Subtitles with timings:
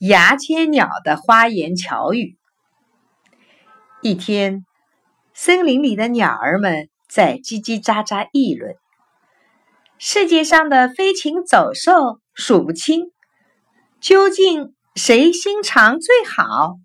[0.00, 2.38] 牙签鸟的花言巧语。
[4.00, 4.64] 一天，
[5.34, 8.76] 森林里的鸟儿们在叽叽喳喳议论：
[9.98, 13.12] 世界上的飞禽走兽数不清，
[14.00, 16.76] 究竟谁心肠最好？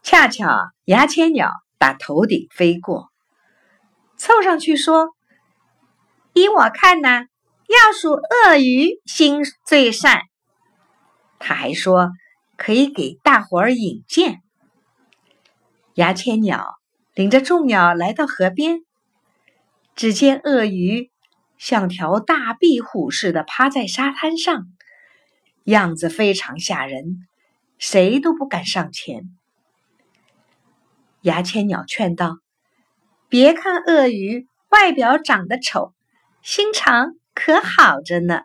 [0.00, 0.46] 恰巧
[0.84, 3.08] 牙签鸟打头顶飞过，
[4.16, 5.08] 凑上去说
[6.34, 7.08] ：“依我看呢，
[7.66, 10.20] 要数鳄鱼心最善。”
[11.46, 12.10] 他还说
[12.56, 14.40] 可以给大伙儿引荐。
[15.92, 16.76] 牙签鸟
[17.12, 18.78] 领着众鸟来到河边，
[19.94, 21.10] 只见鳄鱼
[21.58, 24.64] 像条大壁虎似的趴在沙滩上，
[25.64, 27.28] 样子非常吓人，
[27.76, 29.24] 谁都不敢上前。
[31.20, 32.38] 牙签鸟劝道
[33.28, 35.92] ：“别看鳄鱼外表长得丑，
[36.42, 38.40] 心肠可好着呢。”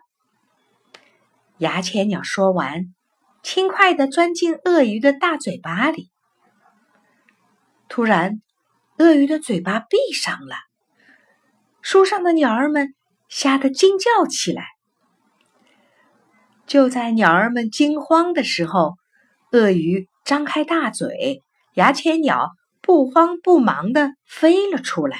[1.60, 2.86] 牙签鸟说完，
[3.42, 6.10] 轻快地钻进鳄鱼的大嘴巴里。
[7.86, 8.40] 突然，
[8.96, 10.56] 鳄鱼的嘴巴闭上了，
[11.82, 12.94] 树上的鸟儿们
[13.28, 14.68] 吓得惊叫起来。
[16.66, 18.96] 就在鸟儿们惊慌的时候，
[19.52, 21.42] 鳄鱼张开大嘴，
[21.74, 25.18] 牙签鸟不慌不忙地飞了出来。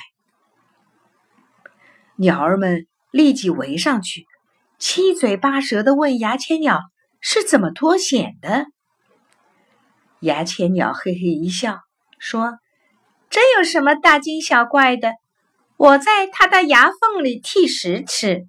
[2.16, 4.24] 鸟儿们立即围上去。
[4.80, 6.80] 七嘴八舌的问牙签鸟
[7.20, 8.64] 是怎么脱险的。
[10.20, 11.80] 牙签鸟嘿嘿一笑，
[12.18, 12.58] 说
[13.28, 15.12] ：“这有什么大惊小怪的？
[15.76, 18.46] 我在它的牙缝里剔食吃。”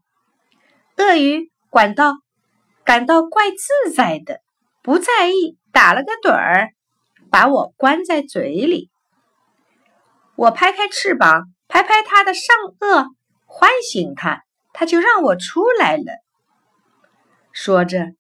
[0.95, 2.13] 鳄鱼感到
[2.85, 4.39] 感到怪自在的，
[4.81, 6.69] 不在意，打了个盹儿，
[7.29, 8.89] 把我关在嘴里。
[10.37, 13.09] 我拍拍翅膀，拍拍它的上颚，
[13.45, 14.43] 唤醒它。
[14.73, 16.03] 他就让我出来了。
[17.51, 18.13] 说着，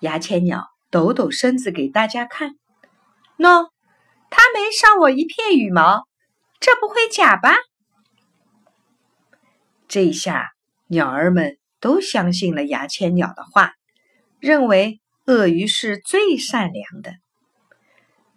[0.00, 2.56] 牙签鸟抖抖身子给大家看。
[3.38, 3.70] 喏，
[4.30, 6.06] 它没伤我一片羽毛，
[6.60, 7.54] 这不会假吧？
[9.88, 10.50] 这下，
[10.86, 13.74] 鸟儿们都相信了牙签鸟的话，
[14.40, 17.14] 认为鳄鱼是最善良的。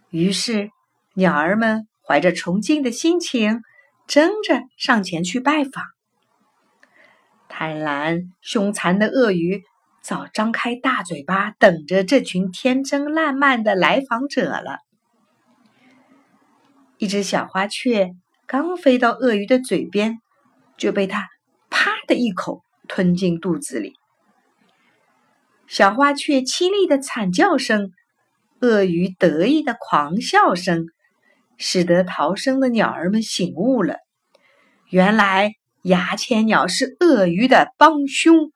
[0.09, 0.69] 于是，
[1.13, 3.61] 鸟儿们怀着崇敬的心情，
[4.05, 5.83] 争着上前去拜访。
[7.57, 9.63] 贪婪凶残的鳄鱼
[10.03, 14.79] 早张开大嘴巴，等着这群天真烂漫的来访者了。
[16.97, 18.11] 一只小花雀
[18.45, 20.17] 刚飞到鳄鱼的嘴边，
[20.77, 21.29] 就被它
[21.69, 23.93] 啪的一口吞进肚子里。
[25.65, 27.93] 小花雀凄厉的惨叫声，
[28.59, 30.87] 鳄鱼得意的狂笑声，
[31.57, 33.99] 使得逃生的鸟儿们醒悟了，
[34.89, 35.53] 原来。
[35.85, 38.51] 牙签鸟是鳄鱼的帮凶。